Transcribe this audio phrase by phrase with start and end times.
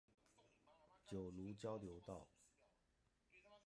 [1.05, 2.27] 九如交流道